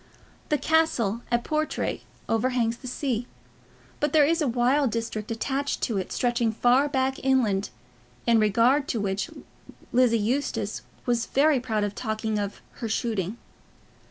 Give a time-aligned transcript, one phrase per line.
[0.49, 3.27] The castle at Portray overhangs the sea,
[3.99, 7.69] but there is a wild district attached to it stretching far back inland,
[8.25, 9.29] in regard to which
[9.93, 13.37] Lizzie Eustace was very proud of talking of "her shooting."